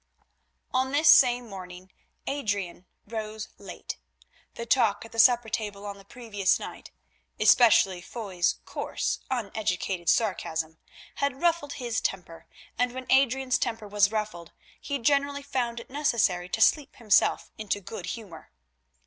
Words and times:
On 0.73 0.91
this 0.91 1.07
same 1.07 1.47
morning 1.47 1.91
Adrian 2.25 2.87
rose 3.05 3.49
late. 3.59 3.97
The 4.55 4.65
talk 4.65 5.05
at 5.05 5.11
the 5.11 5.19
supper 5.19 5.47
table 5.47 5.85
on 5.85 5.99
the 5.99 6.03
previous 6.03 6.57
night, 6.57 6.89
especially 7.39 8.01
Foy's 8.01 8.55
coarse, 8.65 9.19
uneducated 9.29 10.09
sarcasm, 10.09 10.79
had 11.17 11.39
ruffled 11.43 11.73
his 11.73 12.01
temper, 12.01 12.47
and 12.79 12.93
when 12.93 13.05
Adrian's 13.11 13.59
temper 13.59 13.87
was 13.87 14.11
ruffled 14.11 14.53
he 14.79 14.97
generally 14.97 15.43
found 15.43 15.79
it 15.79 15.91
necessary 15.91 16.49
to 16.49 16.61
sleep 16.61 16.95
himself 16.95 17.51
into 17.59 17.79
good 17.79 18.07
humour. 18.07 18.49